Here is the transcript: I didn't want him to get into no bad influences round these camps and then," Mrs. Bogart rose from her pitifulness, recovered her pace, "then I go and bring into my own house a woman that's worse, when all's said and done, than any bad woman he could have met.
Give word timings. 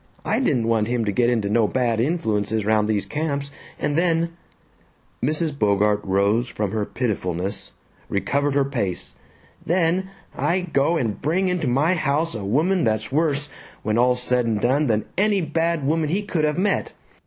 I 0.25 0.39
didn't 0.39 0.67
want 0.67 0.87
him 0.87 1.05
to 1.05 1.11
get 1.11 1.29
into 1.29 1.47
no 1.47 1.67
bad 1.67 1.99
influences 1.99 2.65
round 2.65 2.87
these 2.87 3.05
camps 3.05 3.51
and 3.77 3.95
then," 3.95 4.29
Mrs. 5.23 5.55
Bogart 5.55 6.01
rose 6.03 6.47
from 6.47 6.71
her 6.71 6.85
pitifulness, 6.87 7.73
recovered 8.09 8.55
her 8.55 8.65
pace, 8.65 9.13
"then 9.63 10.09
I 10.35 10.61
go 10.61 10.97
and 10.97 11.21
bring 11.21 11.49
into 11.49 11.67
my 11.67 11.91
own 11.91 11.97
house 11.97 12.33
a 12.33 12.43
woman 12.43 12.83
that's 12.83 13.11
worse, 13.11 13.49
when 13.83 13.99
all's 13.99 14.23
said 14.23 14.47
and 14.47 14.59
done, 14.59 14.87
than 14.87 15.05
any 15.19 15.39
bad 15.41 15.85
woman 15.85 16.09
he 16.09 16.23
could 16.23 16.45
have 16.45 16.57
met. 16.57 16.93